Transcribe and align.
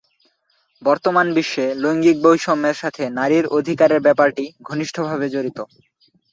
বর্তমান 0.81 1.27
বিশ্বে 1.35 1.65
লৈঙ্গিক 1.75 2.17
বৈষম্যের 2.23 2.77
সাথে 2.77 3.03
নারীর 3.17 3.45
অধিকারের 3.57 4.01
ব্যাপারটি 4.01 4.45
ঘনিষ্ঠভাবে 4.67 5.27
জড়িত। 5.29 5.59